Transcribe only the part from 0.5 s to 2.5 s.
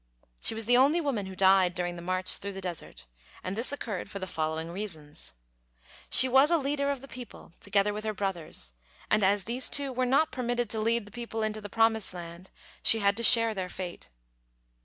was the only woman who died during the march